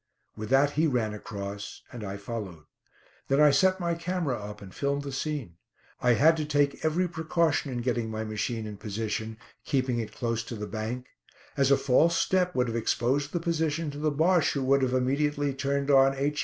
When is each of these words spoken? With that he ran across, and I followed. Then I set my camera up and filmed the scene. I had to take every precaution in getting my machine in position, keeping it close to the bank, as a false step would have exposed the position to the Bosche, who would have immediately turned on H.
With 0.35 0.49
that 0.49 0.71
he 0.71 0.87
ran 0.87 1.13
across, 1.13 1.83
and 1.93 2.03
I 2.03 2.17
followed. 2.17 2.63
Then 3.27 3.39
I 3.39 3.51
set 3.51 3.79
my 3.79 3.93
camera 3.93 4.35
up 4.35 4.59
and 4.59 4.73
filmed 4.73 5.03
the 5.03 5.11
scene. 5.11 5.57
I 6.01 6.15
had 6.15 6.35
to 6.37 6.43
take 6.45 6.83
every 6.83 7.07
precaution 7.07 7.71
in 7.71 7.83
getting 7.83 8.09
my 8.09 8.23
machine 8.23 8.65
in 8.65 8.77
position, 8.77 9.37
keeping 9.63 9.99
it 9.99 10.11
close 10.11 10.41
to 10.45 10.55
the 10.55 10.65
bank, 10.65 11.05
as 11.55 11.69
a 11.69 11.77
false 11.77 12.17
step 12.17 12.55
would 12.55 12.67
have 12.67 12.75
exposed 12.75 13.31
the 13.31 13.39
position 13.39 13.91
to 13.91 13.99
the 13.99 14.09
Bosche, 14.11 14.53
who 14.53 14.63
would 14.63 14.81
have 14.81 14.93
immediately 14.93 15.53
turned 15.53 15.91
on 15.91 16.15
H. 16.15 16.39